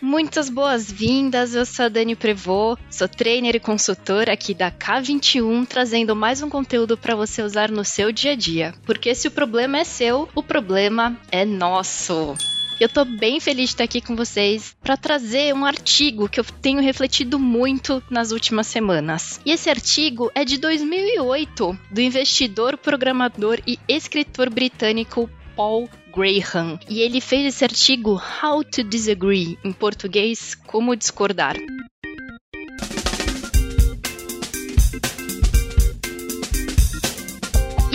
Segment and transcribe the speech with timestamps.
[0.00, 6.16] Muitas boas-vindas, eu sou a Dani Prevô, sou trainer e consultora aqui da K21, trazendo
[6.16, 8.74] mais um conteúdo para você usar no seu dia a dia.
[8.84, 12.34] Porque se o problema é seu, o problema é nosso.
[12.78, 16.44] Eu tô bem feliz de estar aqui com vocês para trazer um artigo que eu
[16.44, 19.40] tenho refletido muito nas últimas semanas.
[19.46, 26.78] E esse artigo é de 2008, do investidor, programador e escritor britânico Paul Graham.
[26.88, 31.56] E ele fez esse artigo How to Disagree, em português, Como Discordar.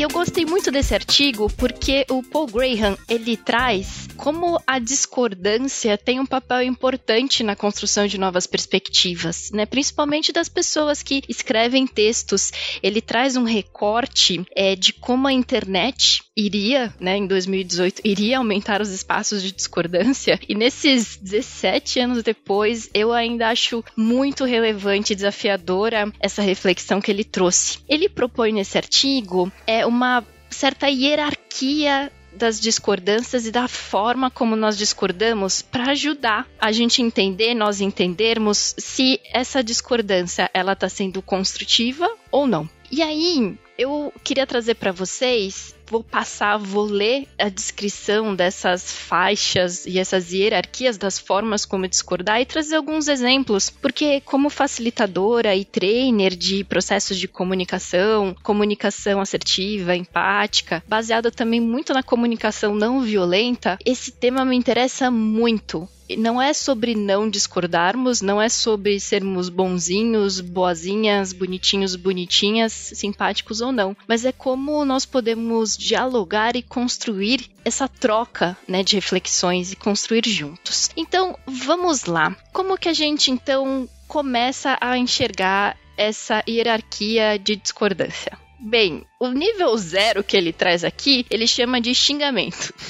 [0.02, 5.98] E eu gostei muito desse artigo porque o Paul Graham, ele traz como a discordância
[5.98, 9.66] tem um papel importante na construção de novas perspectivas, né?
[9.66, 12.52] Principalmente das pessoas que escrevem textos.
[12.82, 18.82] Ele traz um recorte é, de como a internet iria, né, em 2018, iria aumentar
[18.82, 20.40] os espaços de discordância.
[20.48, 27.12] E nesses 17 anos depois, eu ainda acho muito relevante e desafiadora essa reflexão que
[27.12, 27.80] ele trouxe.
[27.88, 34.78] Ele propõe nesse artigo é uma certa hierarquia das discordâncias e da forma como nós
[34.78, 42.10] discordamos para ajudar a gente entender, nós entendermos se essa discordância ela está sendo construtiva
[42.32, 42.70] ou não.
[42.90, 49.86] E aí, eu queria trazer para vocês vou passar, vou ler a descrição dessas faixas
[49.86, 55.66] e essas hierarquias das formas como discordar e trazer alguns exemplos, porque como facilitadora e
[55.66, 63.78] trainer de processos de comunicação, comunicação assertiva, empática, baseada também muito na comunicação não violenta,
[63.86, 70.40] esse tema me interessa muito não é sobre não discordarmos, não é sobre sermos bonzinhos,
[70.40, 77.88] boazinhas, bonitinhos, bonitinhas, simpáticos ou não, mas é como nós podemos dialogar e construir essa
[77.88, 80.90] troca, né, de reflexões e construir juntos.
[80.96, 82.36] Então, vamos lá.
[82.52, 88.38] Como que a gente então começa a enxergar essa hierarquia de discordância?
[88.64, 92.74] Bem, o nível zero que ele traz aqui, ele chama de xingamento.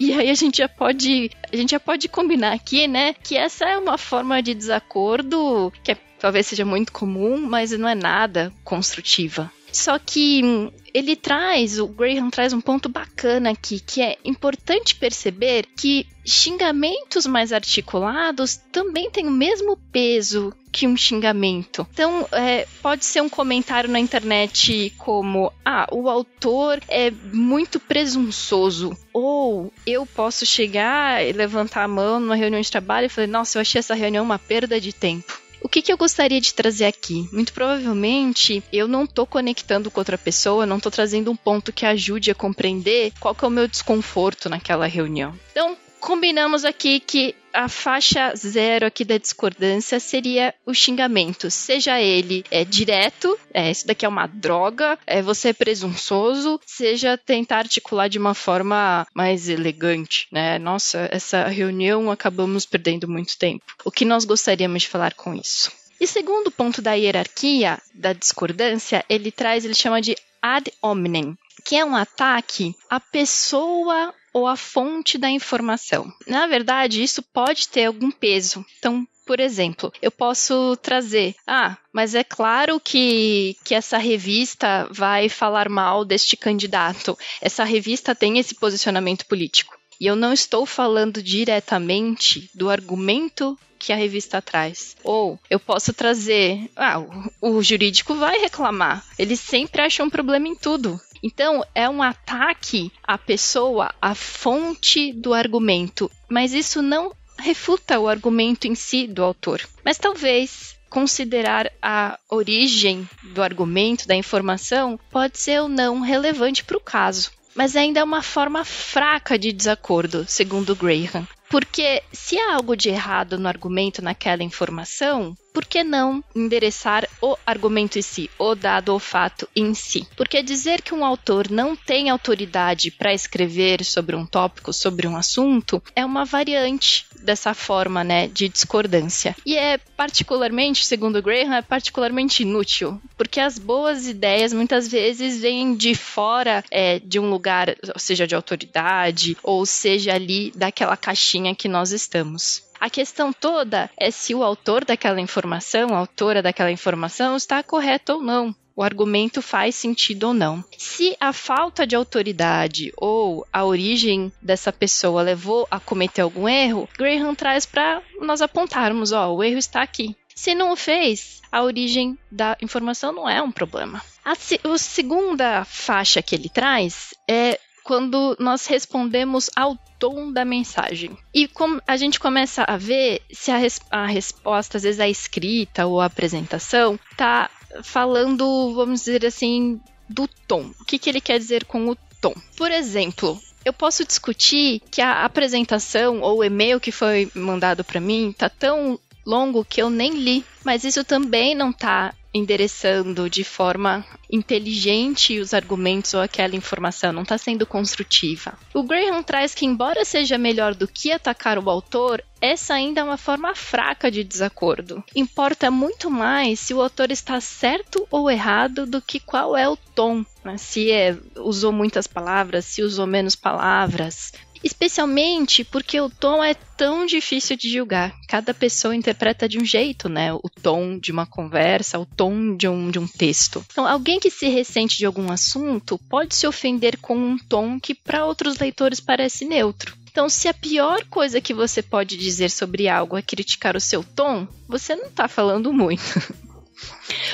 [0.00, 3.64] E aí a gente já pode, a gente já pode combinar aqui, né, que essa
[3.64, 8.52] é uma forma de desacordo que é, talvez seja muito comum, mas não é nada
[8.64, 9.52] construtiva.
[9.74, 14.94] Só que hum, ele traz, o Graham traz um ponto bacana aqui, que é importante
[14.94, 21.84] perceber que xingamentos mais articulados também têm o mesmo peso que um xingamento.
[21.92, 28.96] Então, é, pode ser um comentário na internet como: ah, o autor é muito presunçoso.
[29.12, 33.58] Ou eu posso chegar e levantar a mão numa reunião de trabalho e falar: nossa,
[33.58, 35.43] eu achei essa reunião uma perda de tempo.
[35.64, 37.26] O que, que eu gostaria de trazer aqui?
[37.32, 41.86] Muito provavelmente eu não estou conectando com outra pessoa, não estou trazendo um ponto que
[41.86, 45.34] ajude a compreender qual que é o meu desconforto naquela reunião.
[45.52, 52.44] Então, combinamos aqui que a faixa zero aqui da discordância seria o xingamento, seja ele
[52.50, 58.08] é direto, é, isso daqui é uma droga, é você é presunçoso, seja tentar articular
[58.08, 60.58] de uma forma mais elegante, né?
[60.58, 63.64] Nossa, essa reunião acabamos perdendo muito tempo.
[63.82, 65.72] O que nós gostaríamos de falar com isso?
[65.98, 71.34] E segundo ponto da hierarquia da discordância, ele traz, ele chama de ad hominem,
[71.64, 76.12] que é um ataque à pessoa ou a fonte da informação.
[76.26, 78.66] Na verdade, isso pode ter algum peso.
[78.78, 85.28] Então, por exemplo, eu posso trazer, ah, mas é claro que, que essa revista vai
[85.28, 87.16] falar mal deste candidato.
[87.40, 89.78] Essa revista tem esse posicionamento político.
[90.00, 94.96] E eu não estou falando diretamente do argumento que a revista traz.
[95.04, 96.98] Ou eu posso trazer, ah,
[97.40, 99.04] o, o jurídico vai reclamar.
[99.18, 101.00] Ele sempre acha um problema em tudo.
[101.26, 106.10] Então, é um ataque à pessoa, à fonte do argumento.
[106.28, 109.66] Mas isso não refuta o argumento em si do autor.
[109.82, 116.76] Mas talvez considerar a origem do argumento, da informação, pode ser ou não relevante para
[116.76, 117.30] o caso.
[117.54, 121.26] Mas ainda é uma forma fraca de desacordo, segundo Graham.
[121.48, 127.36] Porque se há algo de errado no argumento naquela informação, por que não endereçar o
[127.46, 130.04] argumento em si, o dado ou fato em si?
[130.16, 135.16] Porque dizer que um autor não tem autoridade para escrever sobre um tópico, sobre um
[135.16, 139.34] assunto, é uma variante dessa forma, né, de discordância.
[139.44, 145.74] E é particularmente, segundo Graham, é particularmente inútil, porque as boas ideias muitas vezes vêm
[145.74, 151.68] de fora é, de um lugar, seja de autoridade, ou seja ali daquela caixinha que
[151.68, 152.62] nós estamos.
[152.78, 158.12] A questão toda é se o autor daquela informação, a autora daquela informação, está correto
[158.12, 158.54] ou não.
[158.76, 160.64] O argumento faz sentido ou não.
[160.76, 166.88] Se a falta de autoridade ou a origem dessa pessoa levou a cometer algum erro,
[166.98, 170.16] Graham traz para nós apontarmos, ó, o erro está aqui.
[170.34, 174.02] Se não o fez, a origem da informação não é um problema.
[174.24, 181.16] A, a segunda faixa que ele traz é quando nós respondemos ao tom da mensagem.
[181.32, 185.08] E como a gente começa a ver se a, res a resposta, às vezes a
[185.08, 187.50] escrita ou a apresentação, tá
[187.82, 190.70] falando, vamos dizer assim, do tom.
[190.80, 192.34] O que, que ele quer dizer com o tom?
[192.56, 198.00] Por exemplo, eu posso discutir que a apresentação ou o e-mail que foi mandado para
[198.00, 203.44] mim tá tão longo que eu nem li, mas isso também não tá endereçando de
[203.44, 208.58] forma inteligente os argumentos ou aquela informação, não está sendo construtiva.
[208.74, 213.04] O Graham traz que, embora seja melhor do que atacar o autor, essa ainda é
[213.04, 215.02] uma forma fraca de desacordo.
[215.14, 219.76] Importa muito mais se o autor está certo ou errado do que qual é o
[219.76, 220.24] tom.
[220.44, 220.58] Né?
[220.58, 224.32] Se é, usou muitas palavras, se usou menos palavras,
[224.64, 228.14] Especialmente porque o tom é tão difícil de julgar.
[228.26, 230.32] Cada pessoa interpreta de um jeito, né?
[230.32, 233.64] O tom de uma conversa, o tom de um, de um texto.
[233.70, 237.94] Então, alguém que se ressente de algum assunto pode se ofender com um tom que
[237.94, 239.94] para outros leitores parece neutro.
[240.10, 244.02] Então, se a pior coisa que você pode dizer sobre algo é criticar o seu
[244.02, 246.02] tom, você não está falando muito.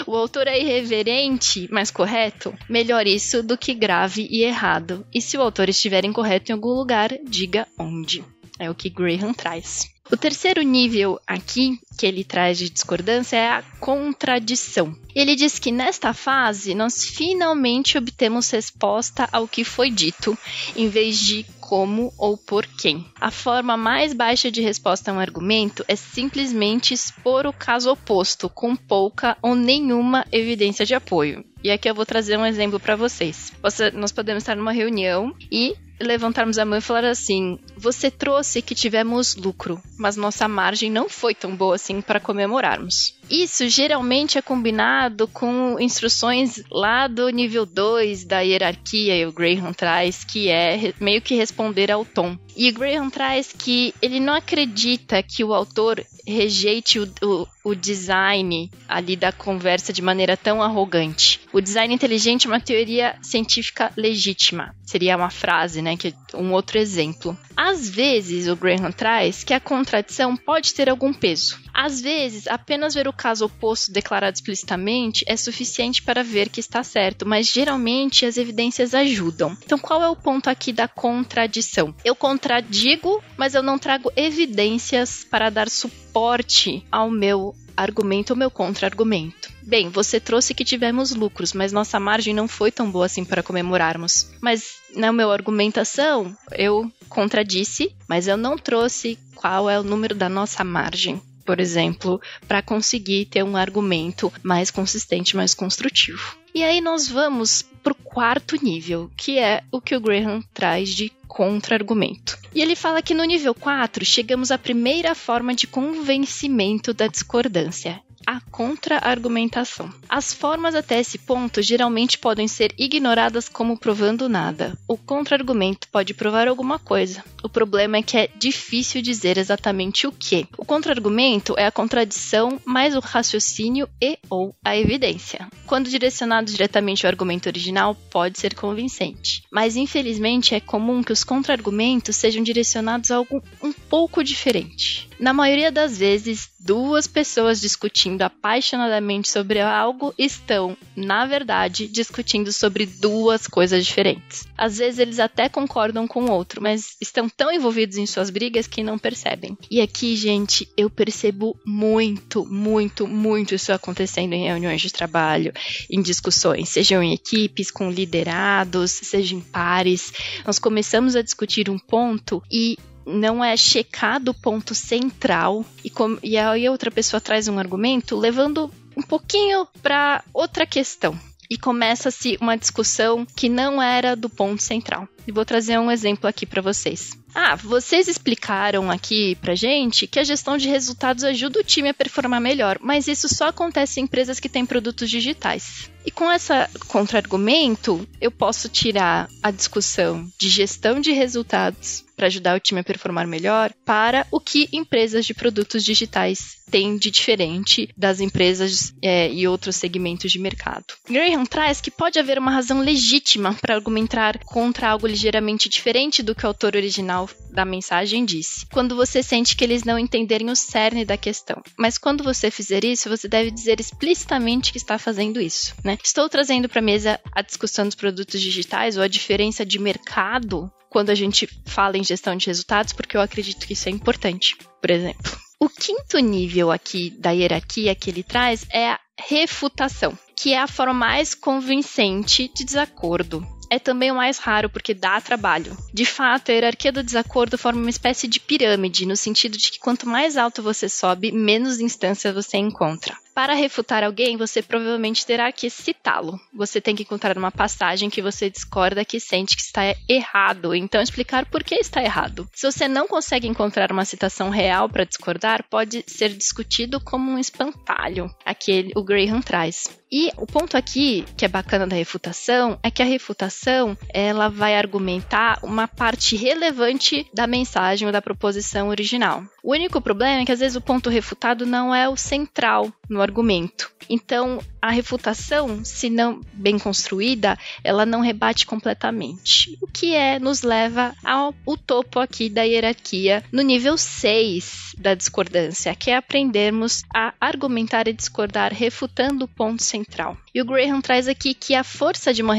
[0.06, 2.54] O autor é irreverente, mas correto?
[2.68, 5.06] Melhor isso do que grave e errado.
[5.12, 8.24] E se o autor estiver incorreto em algum lugar, diga onde.
[8.58, 9.88] É o que Graham traz.
[10.12, 14.96] O terceiro nível aqui que ele traz de discordância é a contradição.
[15.14, 20.36] Ele diz que nesta fase nós finalmente obtemos resposta ao que foi dito,
[20.74, 23.06] em vez de como ou por quem.
[23.20, 28.48] A forma mais baixa de resposta a um argumento é simplesmente expor o caso oposto,
[28.48, 31.44] com pouca ou nenhuma evidência de apoio.
[31.62, 33.52] E aqui eu vou trazer um exemplo para vocês.
[33.62, 38.62] Você, nós podemos estar numa reunião e levantarmos a mão e falar assim: você trouxe
[38.62, 43.18] que tivemos lucro, mas nossa margem não foi tão boa assim para comemorarmos.
[43.30, 49.72] Isso geralmente é combinado com instruções lá do nível 2 da hierarquia e o Graham
[49.72, 52.36] traz, que é meio que responder ao tom.
[52.56, 57.74] E o Graham traz que ele não acredita que o autor rejeite o, o, o,
[57.74, 61.39] design ali da conversa de maneira tão arrogante.
[61.52, 64.74] O design inteligente é uma teoria científica legítima.
[64.84, 65.96] Seria uma frase, né?
[65.96, 67.36] Que é um outro exemplo.
[67.56, 71.58] Às vezes, o Graham traz que a contradição pode ter algum peso.
[71.74, 76.82] Às vezes, apenas ver o caso oposto declarado explicitamente é suficiente para ver que está
[76.82, 79.56] certo, mas geralmente as evidências ajudam.
[79.64, 81.94] Então, qual é o ponto aqui da contradição?
[82.04, 88.50] Eu contradigo, mas eu não trago evidências para dar suporte ao meu argumento ou meu
[88.50, 89.39] contra-argumento.
[89.70, 93.40] Bem, você trouxe que tivemos lucros, mas nossa margem não foi tão boa assim para
[93.40, 94.28] comemorarmos.
[94.40, 100.28] Mas na minha argumentação, eu contradisse, mas eu não trouxe qual é o número da
[100.28, 106.36] nossa margem por exemplo, para conseguir ter um argumento mais consistente, mais construtivo.
[106.54, 110.90] E aí nós vamos para o quarto nível, que é o que o Graham traz
[110.90, 112.38] de contra-argumento.
[112.54, 118.00] E ele fala que no nível 4 chegamos à primeira forma de convencimento da discordância,
[118.26, 119.92] a contra-argumentação.
[120.08, 124.76] As formas até esse ponto geralmente podem ser ignoradas como provando nada.
[124.86, 127.24] O contra-argumento pode provar alguma coisa.
[127.42, 130.46] O problema é que é difícil dizer exatamente o que.
[130.56, 135.48] O contra-argumento é a contradição mais o raciocínio e ou a evidência.
[135.66, 139.42] Quando direcionado diretamente ao argumento original, pode ser convincente.
[139.50, 145.10] Mas infelizmente é comum que os contra-argumentos sejam direcionados a algo um pouco diferente.
[145.18, 152.86] Na maioria das vezes, duas pessoas discutindo apaixonadamente sobre algo estão, na verdade, discutindo sobre
[152.86, 154.46] duas coisas diferentes.
[154.56, 158.66] Às vezes eles até concordam com o outro, mas estão tão envolvidos em suas brigas
[158.66, 159.58] que não percebem.
[159.70, 165.52] E aqui, gente, eu percebo muito, muito, muito isso acontecendo em reuniões de trabalho,
[165.90, 170.12] em discussões, sejam em equipes, com liderados, sejam em pares.
[170.46, 176.18] Nós começamos a discutir um ponto e não é checado o ponto central e, com,
[176.22, 181.18] e aí outra pessoa traz um argumento levando um pouquinho para outra questão.
[181.48, 185.08] E começa-se uma discussão que não era do ponto central.
[185.26, 187.12] E vou trazer um exemplo aqui para vocês.
[187.34, 191.94] Ah, vocês explicaram aqui pra gente que a gestão de resultados ajuda o time a
[191.94, 195.90] performar melhor, mas isso só acontece em empresas que têm produtos digitais.
[196.04, 202.56] E com essa contra-argumento, eu posso tirar a discussão de gestão de resultados para ajudar
[202.56, 207.88] o time a performar melhor para o que empresas de produtos digitais têm de diferente
[207.96, 210.84] das empresas é, e outros segmentos de mercado.
[211.08, 216.34] Graham traz que pode haver uma razão legítima para argumentar contra algo ligeiramente diferente do
[216.34, 220.56] que o autor original da mensagem disse, quando você sente que eles não entenderem o
[220.56, 221.62] cerne da questão.
[221.76, 225.74] Mas quando você fizer isso, você deve dizer explicitamente que está fazendo isso.
[225.84, 225.98] Né?
[226.02, 230.70] Estou trazendo para a mesa a discussão dos produtos digitais ou a diferença de mercado
[230.88, 234.56] quando a gente fala em gestão de resultados, porque eu acredito que isso é importante.
[234.80, 240.52] Por exemplo, o quinto nível aqui da hierarquia que ele traz é a refutação, que
[240.52, 245.76] é a forma mais convincente de desacordo é também o mais raro porque dá trabalho.
[245.94, 249.78] De fato, a hierarquia do desacordo forma uma espécie de pirâmide, no sentido de que
[249.78, 253.16] quanto mais alto você sobe, menos instâncias você encontra.
[253.34, 256.38] Para refutar alguém, você provavelmente terá que citá-lo.
[256.52, 261.00] Você tem que encontrar uma passagem que você discorda que sente que está errado, então
[261.00, 262.48] explicar por que está errado.
[262.52, 267.38] Se você não consegue encontrar uma citação real para discordar, pode ser discutido como um
[267.38, 270.00] espantalho, aquele o Graham traz.
[270.12, 274.76] E o ponto aqui que é bacana da refutação é que a refutação ela vai
[274.76, 279.44] argumentar uma parte relevante da mensagem ou da proposição original.
[279.62, 283.90] O único problema é que às vezes o ponto refutado não é o central argumento.
[284.08, 289.78] Então, a refutação, se não bem construída, ela não rebate completamente.
[289.80, 291.54] O que é nos leva ao
[291.86, 298.12] topo aqui da hierarquia, no nível 6 da discordância, que é aprendermos a argumentar e
[298.12, 300.36] discordar refutando o ponto central.
[300.52, 302.56] E o Graham traz aqui que a força de uma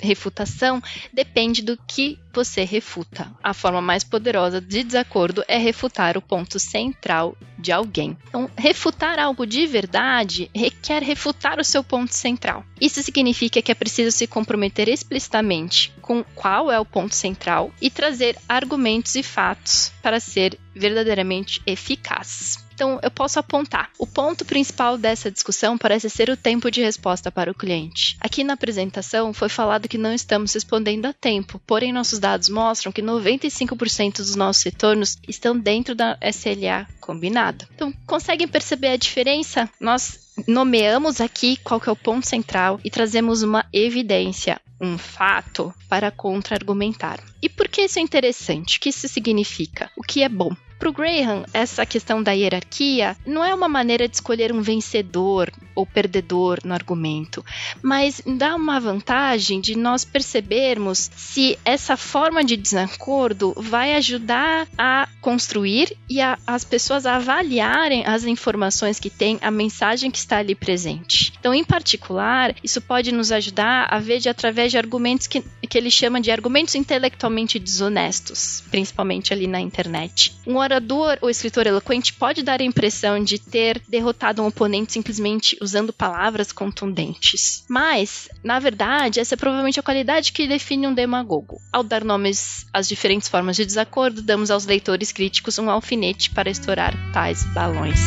[0.00, 3.30] refutação depende do que você refuta.
[3.42, 8.16] A forma mais poderosa de desacordo é refutar o ponto central de alguém.
[8.28, 12.64] Então, refutar algo de verdade requer refutar o seu ponto central.
[12.80, 17.90] Isso significa que é preciso se comprometer explicitamente com qual é o ponto central e
[17.90, 22.66] trazer argumentos e fatos para ser verdadeiramente eficaz.
[22.78, 23.90] Então, eu posso apontar.
[23.98, 28.16] O ponto principal dessa discussão parece ser o tempo de resposta para o cliente.
[28.20, 32.92] Aqui na apresentação foi falado que não estamos respondendo a tempo, porém nossos dados mostram
[32.92, 37.47] que 95% dos nossos retornos estão dentro da SLA combinada.
[37.74, 39.68] Então, conseguem perceber a diferença?
[39.80, 46.10] Nós nomeamos aqui qual é o ponto central e trazemos uma evidência, um fato para
[46.10, 47.20] contra-argumentar.
[47.42, 48.78] E por que isso é interessante?
[48.78, 49.90] O que isso significa?
[49.96, 50.54] O que é bom?
[50.78, 55.50] Para o Graham, essa questão da hierarquia não é uma maneira de escolher um vencedor
[55.74, 57.44] ou perdedor no argumento,
[57.82, 65.08] mas dá uma vantagem de nós percebermos se essa forma de desacordo vai ajudar a
[65.20, 70.38] construir e a, as pessoas a avaliarem as informações que tem, a mensagem que está
[70.38, 71.32] ali presente.
[71.38, 75.78] Então, em particular, isso pode nos ajudar a ver de através de argumentos que, que
[75.78, 80.34] ele chama de argumentos intelectualmente desonestos, principalmente ali na internet.
[80.46, 85.56] Um orador ou escritor eloquente pode dar a impressão de ter derrotado um oponente simplesmente
[85.62, 87.64] usando palavras contundentes.
[87.68, 91.60] Mas, na verdade, essa é provavelmente a qualidade que define um demagogo.
[91.72, 96.50] Ao dar nomes às diferentes formas de desacordo, damos aos leitores críticos um alfinete para
[96.50, 98.00] estourar tais balões.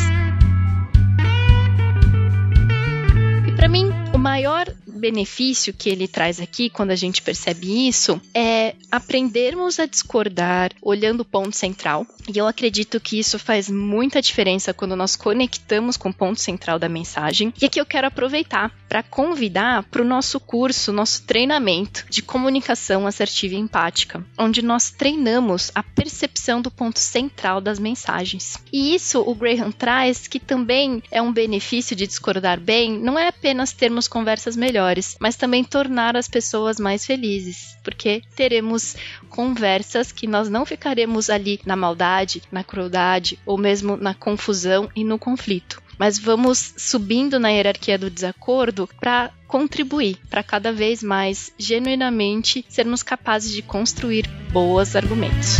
[3.48, 4.72] E para mim, o maior
[5.02, 11.22] benefício que ele traz aqui, quando a gente percebe isso, é aprendermos a discordar olhando
[11.22, 12.06] o ponto central.
[12.34, 16.78] E eu acredito que isso faz muita diferença quando nós conectamos com o ponto central
[16.78, 17.52] da mensagem.
[17.60, 23.08] E aqui eu quero aproveitar para convidar para o nosso curso, nosso treinamento de comunicação
[23.08, 28.58] assertiva e empática, onde nós treinamos a percepção do ponto central das mensagens.
[28.70, 33.30] E isso o Graham traz que também é um benefício de discordar bem, não é
[33.30, 38.98] apenas termos conversas melhores mas também tornar as pessoas mais felizes, porque teremos
[39.30, 45.06] conversas que nós não ficaremos ali na maldade, na crueldade ou mesmo na confusão e
[45.06, 45.82] no conflito.
[46.02, 53.04] Mas vamos subindo na hierarquia do desacordo para contribuir para cada vez mais genuinamente sermos
[53.04, 55.60] capazes de construir bons argumentos.